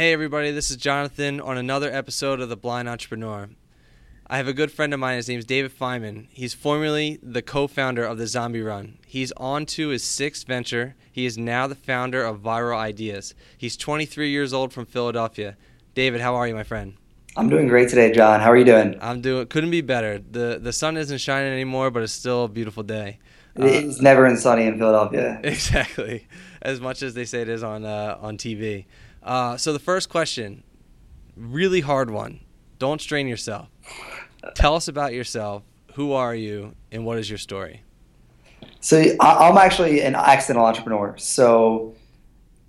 [0.00, 3.50] Hey, everybody, this is Jonathan on another episode of The Blind Entrepreneur.
[4.26, 5.16] I have a good friend of mine.
[5.16, 6.28] His name is David Feynman.
[6.30, 8.96] He's formerly the co founder of the Zombie Run.
[9.06, 10.96] He's on to his sixth venture.
[11.12, 13.34] He is now the founder of Viral Ideas.
[13.58, 15.58] He's 23 years old from Philadelphia.
[15.94, 16.94] David, how are you, my friend?
[17.36, 18.40] I'm doing great today, John.
[18.40, 18.96] How are you doing?
[19.02, 20.18] I'm doing couldn't be better.
[20.18, 23.18] The the sun isn't shining anymore, but it's still a beautiful day.
[23.54, 25.40] It's uh, never sunny in Philadelphia.
[25.44, 26.26] Exactly,
[26.62, 28.86] as much as they say it is on uh, on TV.
[29.22, 30.62] Uh, so the first question,
[31.36, 32.40] really hard one.
[32.78, 33.68] Don't strain yourself.
[34.54, 35.62] Tell us about yourself.
[35.94, 37.82] Who are you, and what is your story?
[38.80, 41.14] So I'm actually an accidental entrepreneur.
[41.18, 41.94] So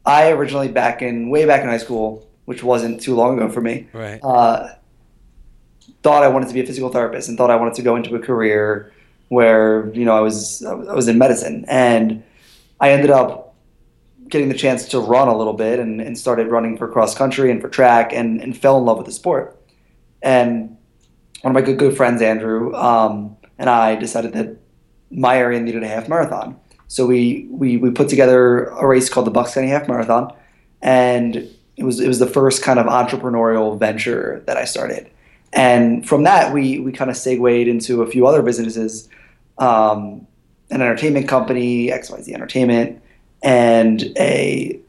[0.06, 3.62] I originally back in way back in high school, which wasn't too long ago for
[3.62, 3.88] me.
[3.94, 4.20] Right.
[4.22, 4.76] Uh,
[6.04, 8.16] thought I wanted to be a physical therapist and thought I wanted to go into
[8.16, 8.92] a career
[9.30, 12.24] where you know I was I was in medicine and
[12.80, 13.51] I ended up
[14.32, 17.52] getting the chance to run a little bit and, and started running for cross country
[17.52, 19.62] and for track and, and fell in love with the sport.
[20.22, 20.78] And
[21.42, 24.58] one of my good good friends, Andrew, um, and I decided that
[25.12, 26.60] my area needed a half marathon.
[26.88, 30.34] So we, we we put together a race called the Bucks County Half Marathon,
[30.82, 31.36] and
[31.78, 35.10] it was it was the first kind of entrepreneurial venture that I started.
[35.54, 39.10] And from that, we we kind of segued into a few other businesses,
[39.58, 40.28] um,
[40.70, 43.02] an entertainment company, XYZ Entertainment,
[43.44, 44.80] and a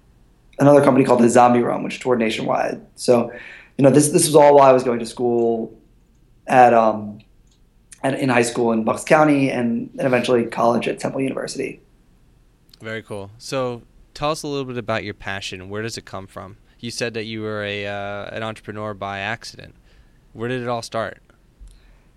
[0.58, 2.80] another company called the Zombie Run, which toured nationwide.
[2.96, 3.32] So,
[3.78, 5.76] you know, this this was all while I was going to school
[6.46, 7.20] at um
[8.02, 11.80] at, in high school in Bucks County and, and eventually college at Temple University.
[12.80, 13.30] Very cool.
[13.38, 15.68] So, tell us a little bit about your passion.
[15.68, 16.56] Where does it come from?
[16.80, 19.74] You said that you were a uh, an entrepreneur by accident.
[20.32, 21.22] Where did it all start?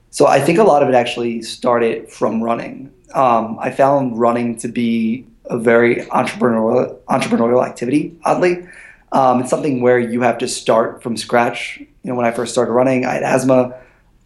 [0.10, 2.90] So I think a lot of it actually started from running.
[3.14, 8.18] Um, I found running to be a very entrepreneurial entrepreneurial activity.
[8.24, 8.68] Oddly,
[9.12, 11.80] um, it's something where you have to start from scratch.
[11.80, 13.76] You know, when I first started running, I had asthma.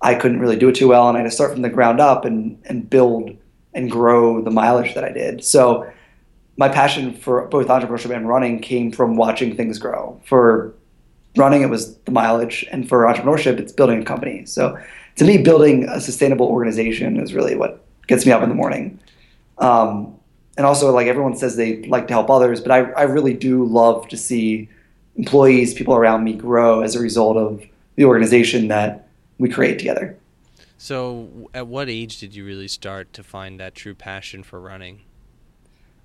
[0.02, 2.00] I couldn't really do it too well, and I had to start from the ground
[2.00, 3.35] up and and build
[3.74, 5.44] and grow the mileage that I did.
[5.44, 5.91] So
[6.58, 10.19] my passion for both entrepreneurship and running came from watching things grow.
[10.25, 10.74] For
[11.38, 14.46] running, it was the mileage, and for entrepreneurship, it's building a company.
[14.46, 14.78] So
[15.18, 19.00] to me, building a sustainable organization is really what gets me up in the morning.
[19.59, 20.19] Um,
[20.59, 23.64] and also like everyone says they like to help others, but I, I really do
[23.64, 24.68] love to see
[25.16, 27.64] employees, people around me grow as a result of
[27.96, 30.18] the organization that we create together.
[30.78, 35.00] So, at what age did you really start to find that true passion for running?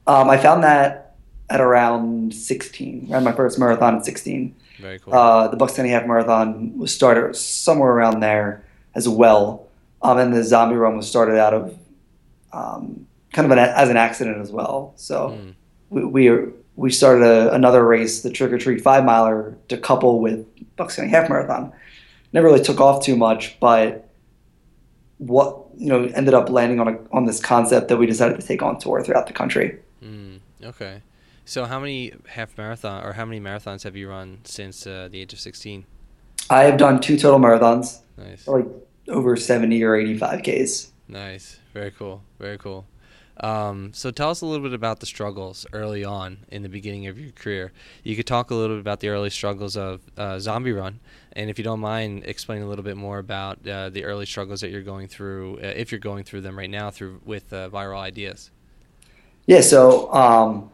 [0.07, 1.17] Um, I found that
[1.51, 3.09] at around 16.
[3.09, 4.55] I ran my first marathon at 16.
[4.79, 5.15] Very cool.
[5.15, 9.67] Uh, the Bucks County Half Marathon was started somewhere around there as well.
[10.01, 11.77] Um, and the Zombie Run was started out of
[12.53, 14.95] um, kind of an, as an accident as well.
[14.97, 15.55] So mm.
[15.91, 20.21] we, we we started a, another race, the Trick or Treat Five Miler, to couple
[20.21, 20.47] with
[20.77, 21.73] Bucks County Half Marathon.
[22.33, 24.09] Never really took off too much, but
[25.19, 28.47] what you know ended up landing on a, on this concept that we decided to
[28.47, 29.78] take on tour throughout the country.
[30.03, 31.03] Mm, okay,
[31.44, 35.21] so how many half marathon or how many marathons have you run since uh, the
[35.21, 35.84] age of sixteen?
[36.50, 38.00] I have done two total marathons.
[38.17, 38.47] Nice.
[38.47, 38.67] Like
[39.09, 40.93] over seventy or eighty five Ks.
[41.09, 41.61] Nice.
[41.73, 42.23] Very cool.
[42.39, 42.87] Very cool.
[43.41, 47.06] Um, so tell us a little bit about the struggles early on in the beginning
[47.09, 47.72] of your career.
[48.05, 51.00] You could talk a little bit about the early struggles of uh, Zombie Run,
[51.33, 54.61] and if you don't mind, explain a little bit more about uh, the early struggles
[54.61, 57.69] that you're going through, uh, if you're going through them right now, through with uh,
[57.71, 58.50] Viral Ideas.
[59.47, 59.61] Yeah.
[59.61, 60.71] So um,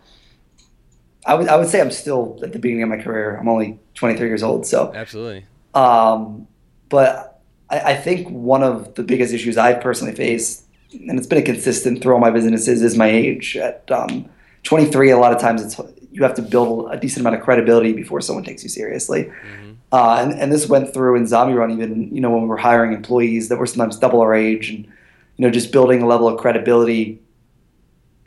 [1.27, 3.37] I would I would say I'm still at the beginning of my career.
[3.37, 4.67] I'm only 23 years old.
[4.67, 5.47] So absolutely.
[5.75, 6.47] Um,
[6.89, 11.39] but I, I think one of the biggest issues I've personally faced and it's been
[11.39, 13.57] a consistent through all my businesses is my age.
[13.57, 14.29] At um,
[14.65, 15.81] 23, a lot of times it's
[16.13, 19.25] you have to build a decent amount of credibility before someone takes you seriously.
[19.25, 19.71] Mm-hmm.
[19.93, 22.57] Uh, and, and this went through in Zombie Run, even you know when we were
[22.57, 26.29] hiring employees that were sometimes double our age, and you know just building a level
[26.29, 27.21] of credibility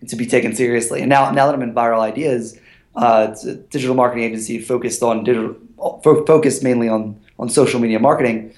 [0.07, 1.01] to be taken seriously.
[1.01, 2.59] And now now that I'm in Viral Ideas,
[2.95, 5.55] uh, it's a digital marketing agency focused on digital,
[6.03, 8.53] focused mainly on on social media marketing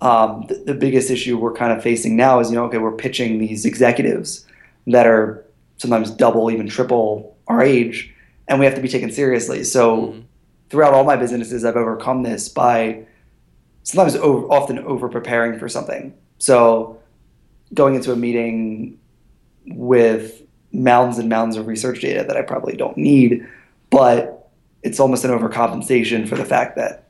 [0.00, 2.92] um, the, the, biggest issue we're kind of facing now is you know okay we're
[2.92, 4.46] pitching these executives
[4.86, 5.44] that are
[5.76, 8.14] sometimes double even triple our age
[8.46, 9.64] and we have to be taken seriously.
[9.64, 10.20] So mm-hmm.
[10.70, 13.04] throughout all my businesses i've overcome this by
[13.82, 16.14] sometimes over, often over preparing for something.
[16.38, 17.00] So
[17.74, 18.98] going into a meeting
[19.66, 20.42] with
[20.72, 23.46] mounds and mounds of research data that i probably don't need
[23.90, 24.50] but
[24.82, 27.08] it's almost an overcompensation for the fact that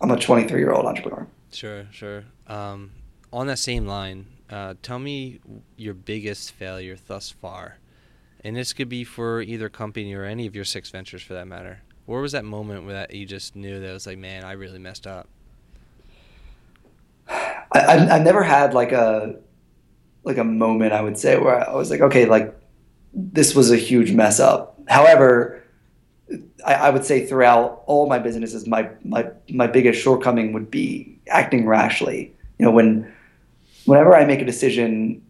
[0.00, 2.24] i'm a 23 year old entrepreneur Sure, sure.
[2.46, 2.92] Um,
[3.32, 5.40] on that same line, uh, tell me
[5.76, 7.78] your biggest failure thus far,
[8.44, 11.46] and this could be for either company or any of your six ventures for that
[11.46, 11.82] matter.
[12.06, 14.52] Where was that moment where that you just knew that it was like, man, I
[14.52, 15.28] really messed up?
[17.28, 19.36] I, I've, I've never had like a
[20.24, 22.54] like a moment I would say where I was like, okay, like
[23.14, 24.78] this was a huge mess up.
[24.88, 25.59] However,
[26.66, 31.18] I, I would say throughout all my businesses, my my my biggest shortcoming would be
[31.28, 32.34] acting rashly.
[32.58, 33.12] You know, when
[33.84, 35.22] whenever I make a decision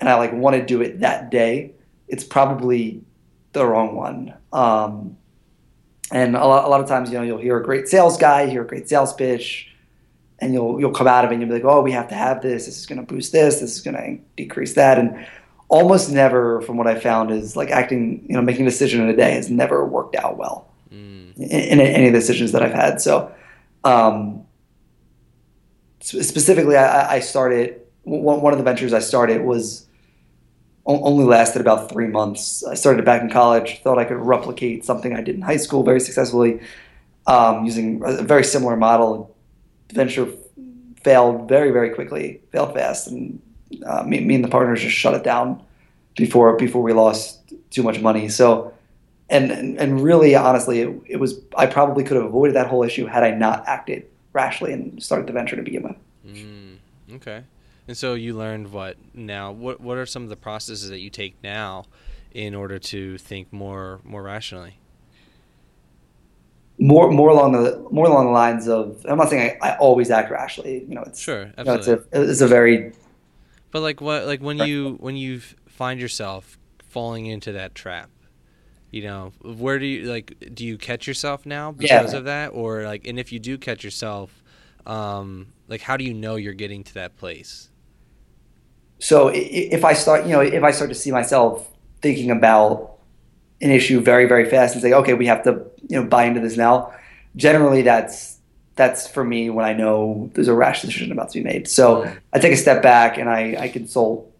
[0.00, 1.72] and I like want to do it that day,
[2.08, 3.02] it's probably
[3.52, 4.34] the wrong one.
[4.52, 5.16] Um,
[6.12, 8.46] and a lot, a lot of times, you know, you'll hear a great sales guy,
[8.46, 9.72] hear a great sales pitch,
[10.38, 12.14] and you'll you'll come out of it and you'll be like, oh, we have to
[12.14, 12.66] have this.
[12.66, 13.60] This is going to boost this.
[13.60, 14.98] This is going to decrease that.
[14.98, 15.26] And
[15.68, 19.08] almost never, from what I found, is like acting, you know, making a decision in
[19.08, 21.36] a day has never worked out well mm.
[21.36, 23.00] in, in, any of the decisions that I've had.
[23.00, 23.32] So,
[23.84, 24.44] um,
[26.00, 29.86] specifically, I, I started one, of the ventures I started was
[30.84, 32.64] only lasted about three months.
[32.64, 35.56] I started it back in college, thought I could replicate something I did in high
[35.56, 36.60] school very successfully
[37.26, 39.34] um, using a very similar model.
[39.92, 40.28] Venture
[41.02, 43.40] failed very, very quickly, failed fast, and
[43.84, 45.62] uh, me, me and the partners just shut it down
[46.16, 48.28] before before we lost too much money.
[48.28, 48.72] So,
[49.28, 52.82] and and, and really, honestly, it, it was I probably could have avoided that whole
[52.82, 55.96] issue had I not acted rashly and started the venture to begin with.
[56.26, 56.76] Mm,
[57.16, 57.44] okay.
[57.88, 59.52] And so you learned what now?
[59.52, 61.84] What what are some of the processes that you take now
[62.32, 64.78] in order to think more more rationally?
[66.78, 70.10] More more along the more along the lines of I'm not saying I, I always
[70.10, 70.84] act rationally.
[70.86, 71.92] You know, it's sure, absolutely.
[71.92, 72.92] You know, it's, a, it's a very.
[73.70, 76.58] But like what like when you when you find yourself
[76.88, 78.10] falling into that trap,
[78.96, 82.18] you know, where do you like do you catch yourself now because yeah.
[82.18, 84.42] of that, or like, and if you do catch yourself,
[84.86, 87.70] um, like how do you know you're getting to that place?
[88.98, 91.70] so if I start, you know, if I start to see myself
[92.00, 92.98] thinking about
[93.60, 96.40] an issue very, very fast and say, okay, we have to, you know, buy into
[96.40, 96.92] this now.
[97.36, 98.38] Generally, that's
[98.76, 101.66] that's for me when I know there's a rash decision about to be made.
[101.66, 104.30] So I take a step back and I, I consult.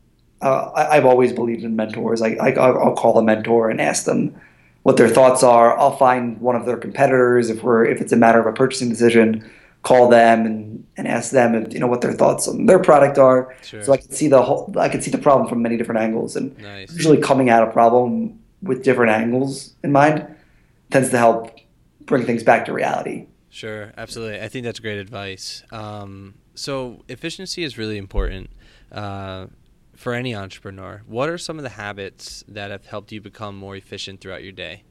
[0.42, 2.20] Uh, I, have always believed in mentors.
[2.20, 4.38] I, I, I'll call a mentor and ask them
[4.86, 5.76] what their thoughts are.
[5.76, 8.88] I'll find one of their competitors if we're if it's a matter of a purchasing
[8.88, 9.44] decision
[9.82, 13.18] call them and, and ask them if, you know what their thoughts on their product
[13.18, 13.52] are.
[13.62, 13.82] Sure.
[13.82, 16.36] So I can see the whole I can see the problem from many different angles
[16.36, 16.92] and nice.
[16.92, 20.24] usually coming at a problem with different angles in mind
[20.92, 21.50] tends to help
[22.02, 23.26] bring things back to reality.
[23.50, 24.40] Sure, absolutely.
[24.40, 25.64] I think that's great advice.
[25.72, 28.50] Um, so efficiency is really important
[28.92, 29.46] uh,
[29.96, 31.02] for any entrepreneur.
[31.06, 34.52] What are some of the habits that have helped you become more efficient throughout your
[34.52, 34.84] day?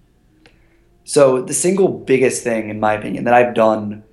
[1.03, 4.03] So the single biggest thing, in my opinion, that I've done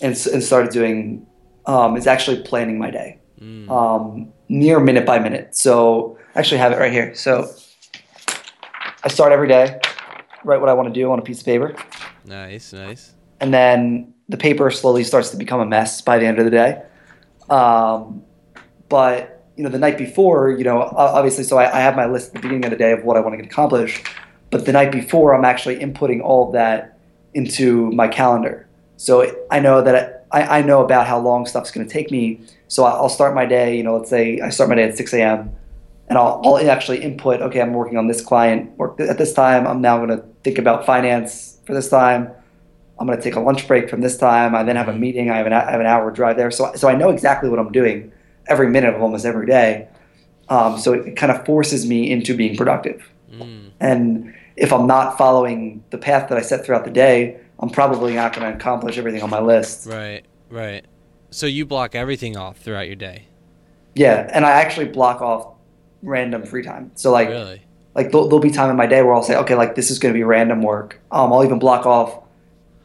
[0.00, 1.26] and, and started doing
[1.66, 3.68] um, is actually planning my day mm.
[3.70, 5.56] um, near minute by minute.
[5.56, 7.14] So I actually have it right here.
[7.14, 7.50] So
[9.02, 9.80] I start every day,
[10.44, 11.74] write what I want to do on a piece of paper.
[12.26, 13.14] Nice, nice.
[13.40, 16.50] And then the paper slowly starts to become a mess by the end of the
[16.50, 16.82] day.
[17.48, 18.22] Um,
[18.88, 22.28] but you know, the night before, you know, obviously, so I, I have my list
[22.28, 24.06] at the beginning of the day of what I want to get accomplished.
[24.48, 26.98] But the night before, I'm actually inputting all of that
[27.34, 28.66] into my calendar.
[28.96, 32.40] So I know that I, I know about how long stuff's going to take me.
[32.68, 35.12] So I'll start my day, you know, let's say I start my day at 6
[35.12, 35.54] a.m.
[36.08, 39.66] and I'll, I'll actually input, okay, I'm working on this client work at this time.
[39.66, 42.30] I'm now going to think about finance for this time.
[42.98, 44.54] I'm going to take a lunch break from this time.
[44.54, 45.00] I then have a mm-hmm.
[45.00, 45.30] meeting.
[45.30, 46.50] I have an, I have an hour drive there.
[46.50, 48.10] So, so I know exactly what I'm doing
[48.50, 49.88] every minute of almost every day.
[50.50, 53.08] Um, so it, it, kind of forces me into being productive.
[53.32, 53.70] Mm.
[53.78, 58.14] And if I'm not following the path that I set throughout the day, I'm probably
[58.14, 59.86] not going to accomplish everything on my list.
[59.86, 60.84] Right, right.
[61.30, 63.26] So you block everything off throughout your day.
[63.94, 65.54] Yeah, and I actually block off
[66.02, 66.90] random free time.
[66.94, 67.62] So like, really?
[67.94, 69.98] like there'll, there'll be time in my day where I'll say, okay, like this is
[69.98, 71.00] going to be random work.
[71.12, 72.24] Um, I'll even block off.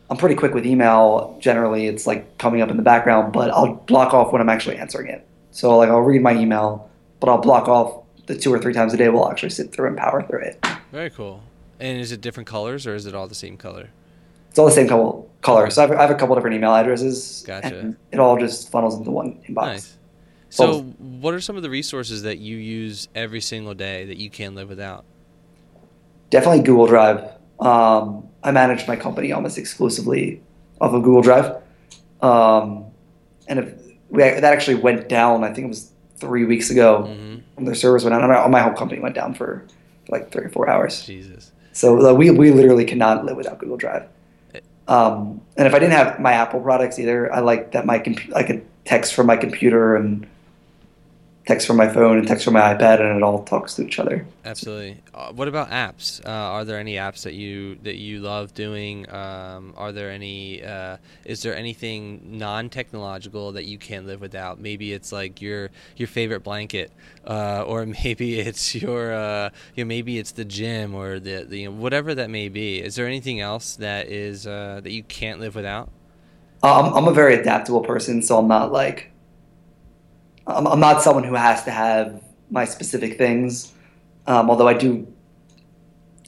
[0.09, 1.37] I'm pretty quick with email.
[1.41, 4.77] Generally, it's like coming up in the background, but I'll block off when I'm actually
[4.77, 5.27] answering it.
[5.55, 6.89] So like I'll read my email,
[7.21, 9.07] but I'll block off the two or three times a day.
[9.07, 10.65] We'll actually sit through and power through it.
[10.91, 11.41] Very cool.
[11.79, 13.89] And is it different colors or is it all the same color?
[14.49, 15.69] It's all the same couple color.
[15.69, 17.45] So I have, I have a couple different email addresses.
[17.47, 17.79] Gotcha.
[17.79, 19.65] And it all just funnels into one inbox.
[19.65, 19.97] Nice.
[20.49, 24.29] So, what are some of the resources that you use every single day that you
[24.29, 25.03] can't live without?
[26.29, 27.29] Definitely Google Drive.
[27.59, 30.41] Um, I manage my company almost exclusively
[30.79, 31.61] off of Google Drive.
[32.21, 32.85] Um,
[33.47, 37.39] and if we, that actually went down, I think it was three weeks ago mm-hmm.
[37.55, 38.51] when their servers went down.
[38.51, 39.65] My whole company went down for
[40.09, 41.05] like three or four hours.
[41.05, 41.51] Jesus.
[41.73, 44.07] So like, we, we literally cannot live without Google Drive.
[44.87, 48.35] Um, and if I didn't have my Apple products either, I like that my comp-
[48.35, 50.27] I could text from my computer and
[51.45, 53.99] text from my phone and text from my iPad, and it all talks to each
[53.99, 54.25] other.
[54.43, 55.01] Absolutely.
[55.13, 56.23] Uh, what about apps?
[56.25, 59.09] Uh, are there any apps that you that you love doing?
[59.13, 60.63] Um, are there any?
[60.63, 64.59] Uh, is there anything non-technological that you can't live without?
[64.59, 66.91] Maybe it's like your your favorite blanket,
[67.27, 71.59] uh, or maybe it's your uh, you know, maybe it's the gym or the, the
[71.59, 72.81] you know, whatever that may be.
[72.81, 75.89] Is there anything else that is uh, that you can't live without?
[76.63, 79.11] Um, I'm a very adaptable person, so I'm not like
[80.47, 83.71] I'm, I'm not someone who has to have my specific things.
[84.27, 85.11] Um, although I do,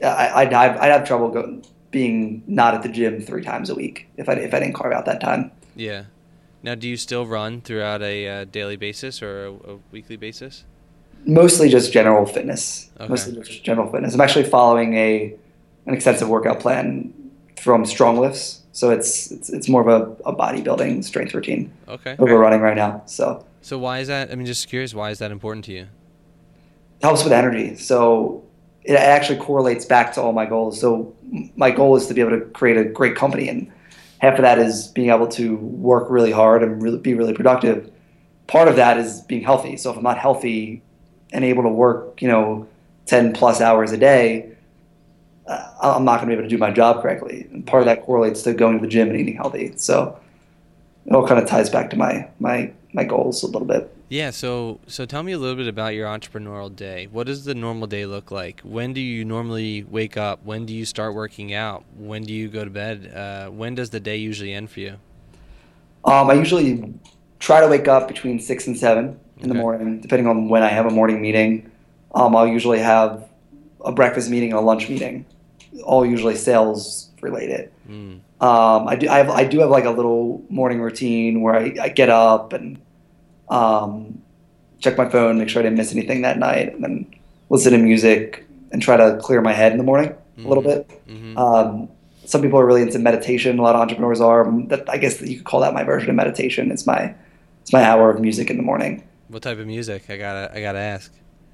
[0.04, 3.76] I, I'd, have, I'd have trouble go, being not at the gym three times a
[3.76, 5.52] week if I if I didn't carve out that time.
[5.76, 6.06] Yeah.
[6.64, 10.66] Now, do you still run throughout a uh, daily basis or a, a, weekly basis?
[11.26, 12.90] Mostly just general fitness.
[13.00, 13.08] Okay.
[13.08, 14.14] Mostly just general fitness.
[14.14, 15.34] I'm actually following a
[15.86, 17.14] an extensive workout plan
[17.58, 21.72] from Strong Lifts, so it's it's, it's more of a, a bodybuilding strength routine.
[21.88, 22.16] Okay.
[22.20, 23.46] Over running right now, so.
[23.68, 24.32] So why is that?
[24.32, 24.94] I mean, just curious.
[24.94, 25.82] Why is that important to you?
[25.82, 27.76] It helps with energy.
[27.76, 28.46] So
[28.84, 30.80] it actually correlates back to all my goals.
[30.80, 31.14] So
[31.58, 33.70] my goal is to be able to create a great company, and
[34.20, 37.92] half of that is being able to work really hard and really be really productive.
[38.48, 39.76] Part of that is being healthy.
[39.76, 40.82] So if I'm not healthy
[41.34, 42.70] and able to work, you know,
[43.06, 44.50] ten plus hours a day,
[45.46, 47.50] uh, I'm not going to be able to do my job correctly.
[47.52, 49.74] And part of that correlates to going to the gym and eating healthy.
[49.76, 50.18] So
[51.06, 53.96] it all kind of ties back to my my my goals a little bit.
[54.10, 57.08] Yeah, so so tell me a little bit about your entrepreneurial day.
[57.12, 58.62] What does the normal day look like?
[58.62, 60.44] When do you normally wake up?
[60.44, 61.86] When do you start working out?
[61.96, 63.14] When do you go to bed?
[63.16, 64.96] Uh, when does the day usually end for you?
[66.06, 66.92] Um, I usually
[67.40, 69.48] try to wake up between six and seven in Okay.
[69.50, 71.70] the morning, depending on when I have a morning meeting.
[72.16, 73.30] Um, I'll usually have
[73.86, 75.24] a breakfast meeting and a lunch meeting,
[75.84, 77.70] all usually sales related.
[77.88, 78.22] Mm.
[78.42, 81.76] Um, I do I, have, I do have like a little morning routine where I,
[81.80, 82.80] I get up and
[83.50, 84.22] um,
[84.80, 87.06] check my phone, make sure I didn't miss anything that night, and then
[87.50, 90.68] listen to music and try to clear my head in the morning a little Mhm.
[90.88, 91.02] bit.
[91.08, 91.90] hmm Um,
[92.26, 93.58] some people are really into meditation.
[93.58, 94.44] A lot of entrepreneurs are.
[94.68, 96.72] That I guess you could call that my version of meditation.
[96.72, 97.14] It's my
[97.62, 99.02] it's my hour of music in the morning.
[99.30, 100.04] What type of music?
[100.10, 101.12] I gotta I gotta ask.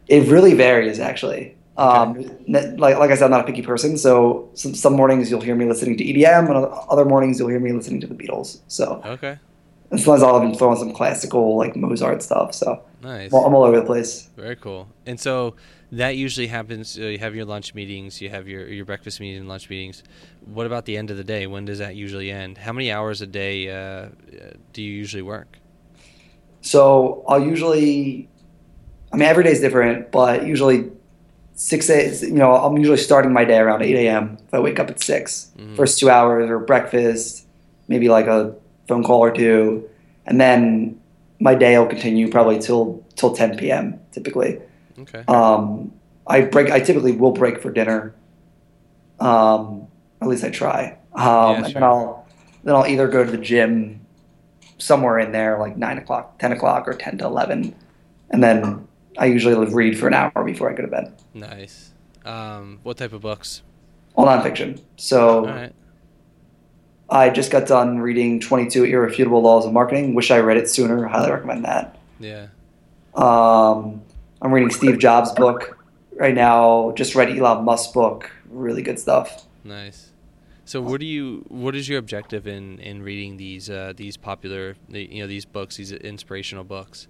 [0.08, 1.56] It really varies, actually.
[1.78, 3.98] Um, like like I said, I'm not a picky person.
[3.98, 6.56] So some, some mornings you'll hear me listening to EDM, and
[6.90, 8.60] other mornings you'll hear me listening to the Beatles.
[8.68, 9.38] So Okay,
[9.94, 12.56] and sometimes I'll even throw in some classical like Mozart stuff.
[12.56, 13.32] So nice.
[13.32, 14.28] I'm all, I'm all over the place.
[14.36, 14.88] Very cool.
[15.06, 15.54] And so
[15.92, 16.98] that usually happens.
[16.98, 20.02] Uh, you have your lunch meetings, you have your your breakfast meetings and lunch meetings.
[20.46, 21.46] What about the end of the day?
[21.46, 22.58] When does that usually end?
[22.58, 24.10] How many hours a day uh,
[24.74, 25.60] do you usually work?
[26.62, 28.30] So I'll usually,
[29.12, 30.90] I mean, every day is different, but usually
[31.56, 34.40] six a, you know, I'm usually starting my day around 8 a.m.
[34.48, 35.76] if I wake up at 6 Mhm.
[35.76, 37.46] First two hours or breakfast,
[37.88, 38.56] maybe like a
[38.94, 39.90] phone call or two.
[40.26, 41.00] And then
[41.40, 44.00] my day will continue probably till, till 10 p.m.
[44.12, 44.62] typically.
[45.00, 45.24] Okay.
[45.28, 45.92] Um,
[46.28, 48.14] I break, I typically will break for dinner.
[49.20, 49.88] Um,
[50.22, 50.98] at least I try.
[51.14, 52.28] Um, Yeah, and then I'll,
[52.64, 54.06] then I'll either go to the gym
[54.78, 57.76] somewhere in there, like nine o'clock, ten o'clock, or ten to eleven,
[58.30, 61.14] and then I usually read for an hour before I go to bed.
[61.34, 61.92] Nice.
[62.26, 63.62] Um, what type of books?
[64.16, 64.82] All nonfiction.
[64.98, 65.74] So All right.
[67.10, 70.16] I just got done reading 22 Irrefutable Laws of Marketing.
[70.16, 71.06] Wish I read it sooner.
[71.06, 71.98] Highly recommend that.
[72.20, 72.48] Yeah.
[73.14, 74.02] Um,
[74.42, 75.78] I'm reading Steve Jobs' book
[76.16, 76.94] right now.
[76.96, 78.32] Just read Elon Musk's book.
[78.50, 79.46] Really good stuff.
[79.64, 80.10] Nice.
[80.66, 81.46] So, what do you?
[81.50, 85.76] What is your objective in in reading these uh, these popular, you know, these books,
[85.76, 87.08] these inspirational books?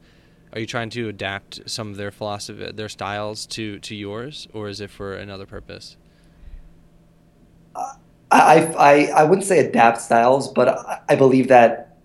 [0.54, 4.70] Are you trying to adapt some of their philosophy, their styles to to yours, or
[4.70, 5.98] is it for another purpose?
[8.34, 11.96] I, I, I wouldn't say adapt styles, but I, I believe that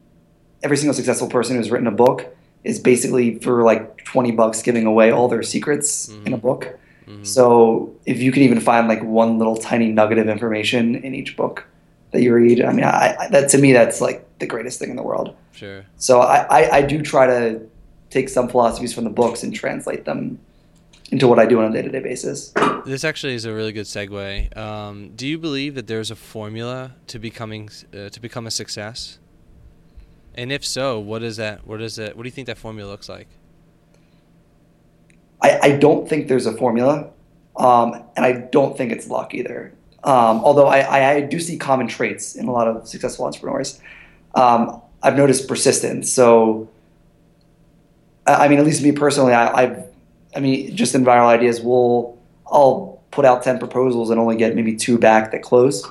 [0.62, 2.26] every single successful person who's written a book
[2.64, 6.42] is basically for like 20 bucks giving away all their secrets in a Mhm.
[6.42, 6.78] book.
[7.08, 7.26] Mhm.
[7.26, 11.37] So if you can even find like one little tiny nugget of information in each
[11.37, 11.64] book
[12.12, 14.90] that you read, I mean, I, I, that to me, that's like the greatest thing
[14.90, 15.35] in the world.
[15.52, 15.85] Sure.
[15.97, 17.61] So I, I, I do try to
[18.11, 20.38] take some philosophies from the books and translate them
[21.10, 22.52] into what I do on a day to day basis.
[22.84, 24.56] This actually is a really good segue.
[24.56, 29.18] Um, do you believe that there's a formula to becoming uh, to become a success?
[30.34, 31.66] And if so, what is that?
[31.66, 32.16] What is that?
[32.16, 33.28] What do you think that formula looks like?
[35.40, 37.10] I, I don't think there's a formula,
[37.56, 39.72] um, and I don't think it's luck either.
[40.04, 43.80] Um, although I, I, do see common traits in a lot of successful entrepreneurs.
[44.34, 46.10] Um, I've noticed persistence.
[46.10, 46.68] So,
[48.24, 49.77] I mean, at least me personally, I, I've,
[50.35, 54.54] I mean, just in viral ideas, we'll, I'll put out ten proposals and only get
[54.54, 55.87] maybe two back that close,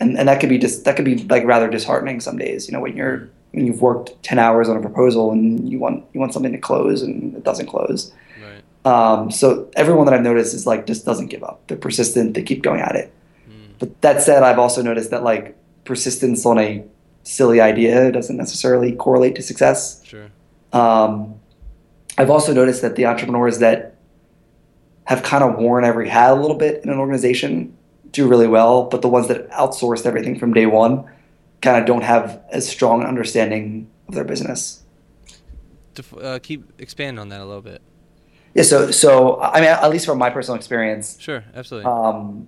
[0.00, 2.68] and and that could be just that could be like rather disheartening some days.
[2.68, 6.04] You know, when you're when you've worked 10 hours on a proposal and you want
[6.12, 8.12] you want something to close and it doesn't close.
[8.42, 8.92] Right.
[8.92, 11.60] Um, so everyone that I've noticed is like just doesn't give up.
[11.66, 12.34] They're persistent.
[12.34, 13.12] They keep going at it.
[13.48, 13.70] Mm.
[13.78, 16.84] But that said, I've also noticed that like persistence on a
[17.22, 20.02] silly idea doesn't necessarily correlate to success.
[20.04, 20.28] Sure.
[20.72, 21.37] Um,
[22.18, 23.94] I've also noticed that the entrepreneurs that
[25.04, 27.76] have kind of worn every hat a little bit in an organization
[28.10, 31.08] do really well, but the ones that outsourced everything from day one
[31.62, 34.82] kind of don't have as strong an understanding of their business.
[36.20, 37.82] Uh, keep expand on that a little bit.
[38.54, 41.90] Yeah, so so I mean, at least from my personal experience, Sure, absolutely.
[41.90, 42.46] um,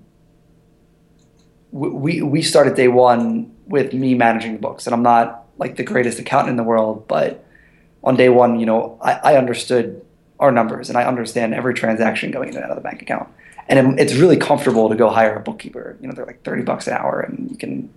[1.73, 5.83] we we started day one with me managing the books, and I'm not like the
[5.83, 7.45] greatest accountant in the world, but
[8.03, 10.05] on day one, you know, I, I understood
[10.39, 13.29] our numbers and I understand every transaction going in and out of the bank account,
[13.69, 15.97] and it, it's really comfortable to go hire a bookkeeper.
[16.01, 17.91] You know, they're like thirty bucks an hour, and you can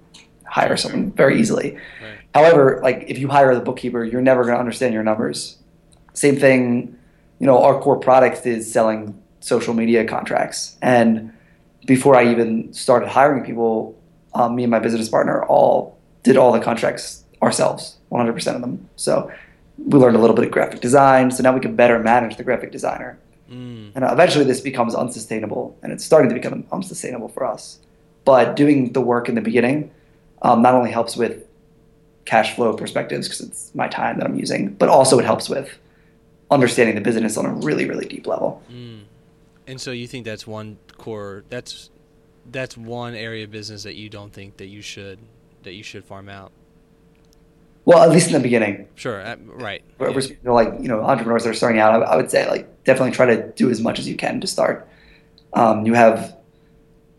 [0.45, 1.73] hire someone very easily.
[1.73, 2.17] right.
[2.35, 5.57] However, like if you hire the bookkeeper, you're never going to understand your numbers.
[6.13, 6.95] Same thing,
[7.39, 10.77] you know, our core product is selling social media contracts.
[10.81, 11.33] And
[11.85, 13.99] before I even started hiring people,
[14.33, 18.87] um, me and my business partner all did all the contracts ourselves, 100% of them.
[18.95, 19.31] So
[19.77, 21.31] we learned a little bit of graphic design.
[21.31, 23.17] So now we can better manage the graphic designer.
[23.49, 23.91] Mm.
[23.95, 27.79] And eventually this becomes unsustainable and it's starting to become unsustainable for us.
[28.25, 29.91] But doing the work in the beginning
[30.41, 31.45] um, not only helps with
[32.25, 35.77] cash flow perspectives because it's my time that I'm using, but also it helps with
[36.51, 38.61] understanding the business on a really, really deep level.
[38.71, 39.03] Mm.
[39.67, 41.89] And so you think that's one core that's
[42.51, 45.19] that's one area of business that you don't think that you should
[45.63, 46.51] that you should farm out.
[47.85, 49.83] Well, at least in the beginning, Sure, uh, right.
[49.99, 50.35] We're- yeah.
[50.43, 53.11] we're like you know entrepreneurs that are starting out, I, I would say like definitely
[53.11, 54.87] try to do as much as you can to start.
[55.53, 56.35] Um, you have,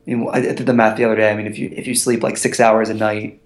[0.06, 1.30] you know, I did the math the other day.
[1.30, 3.40] I mean, if you if you sleep like six hours a night,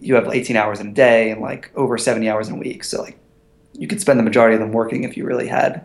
[0.00, 2.84] you have 18 hours in a day and like over 70 hours in a week.
[2.84, 3.18] So like,
[3.72, 5.84] you could spend the majority of them working if you really had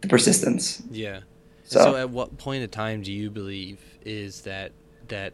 [0.00, 0.82] the persistence.
[0.90, 1.20] Yeah.
[1.64, 4.72] So, So, at what point of time do you believe is that
[5.08, 5.32] that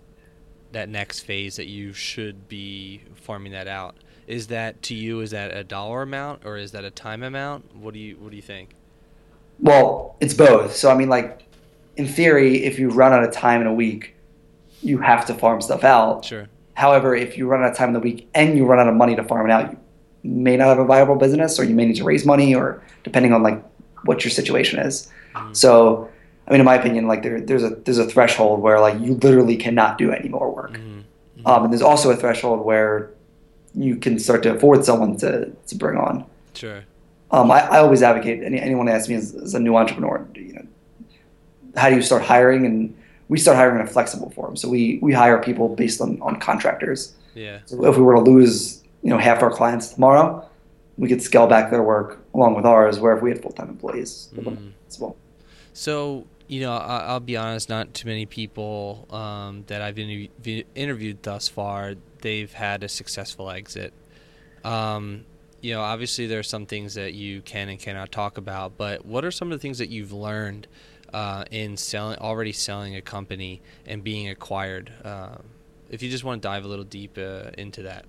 [0.74, 3.96] that next phase that you should be farming that out?
[4.26, 5.20] Is that to you?
[5.20, 7.74] Is that a dollar amount or is that a time amount?
[7.76, 8.70] What do you What do you think?
[9.60, 10.74] well, it's both.
[10.74, 11.42] So I mean, like
[11.96, 14.14] in theory, if you run out of time in a week,
[14.82, 16.24] you have to farm stuff out.
[16.24, 16.48] Sure.
[16.74, 18.94] However, if you run out of time in the week and you run out of
[18.94, 19.78] money to farm it out, you
[20.30, 23.32] may not have a viable business, or you may need to raise money, or depending
[23.32, 23.62] on like
[24.04, 25.08] what your situation is.
[25.34, 25.54] Mhm.
[25.56, 26.08] So,
[26.46, 29.14] I mean, in my opinion, like there, there's a there's a threshold where like you
[29.14, 31.02] literally cannot do any more work, Mhm.
[31.40, 31.46] Mhm.
[31.50, 33.10] um, and there's also a threshold where
[33.74, 36.24] you can start to afford someone to to bring on.
[36.54, 36.82] Sure.
[37.30, 40.52] Um, I, I always advocate any, anyone asks me as, as a new entrepreneur, you
[40.52, 40.62] know,
[41.76, 42.64] how do you start hiring?
[42.66, 42.94] And
[43.28, 44.54] we start hiring in a flexible form.
[44.56, 47.14] So we we hire people based on on contractors.
[47.34, 47.58] Yeah.
[47.64, 50.44] So if we were to lose, you know, half our clients tomorrow,
[50.98, 53.00] we could scale back their work along with ours.
[53.00, 54.70] Where if we had full time employees, it wouldn't Mhm.
[54.86, 55.16] possible.
[55.72, 57.68] So you know, I, I'll be honest.
[57.68, 63.50] Not too many people um, that I've interview- interviewed thus far, they've had a successful
[63.50, 63.92] exit.
[64.64, 65.24] Um,
[65.60, 69.06] you know, obviously there are some things that you can and cannot talk about, but
[69.06, 70.66] what are some of the things that you've learned
[71.12, 74.92] uh, in selling, already selling a company and being acquired?
[75.04, 75.44] Um,
[75.90, 78.04] if you just want to dive a little deep uh, into that.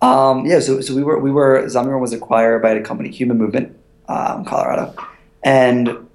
[0.00, 3.38] Um, yeah, so, so we were we were Zombie was acquired by a company, Human
[3.38, 3.76] Movement,
[4.08, 4.94] um, Colorado,
[5.42, 6.06] and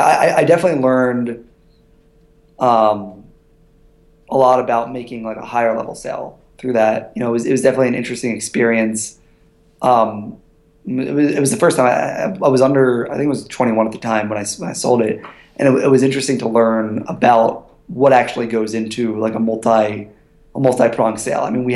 [0.00, 1.48] I, I- definitely learned
[2.58, 3.24] um,
[4.28, 7.12] a lot about making like a higher level sale through that.
[7.14, 9.18] You know, it was it was definitely an interesting experience.
[9.82, 10.38] Um,
[10.86, 13.46] it was, it was the first time I, I was under I think it was
[13.48, 15.20] 21 at the time when I when I sold it,
[15.56, 20.08] and it, it was interesting to learn about what actually goes into like a multi
[20.54, 21.40] a multi pronged sale.
[21.40, 21.74] I mean, we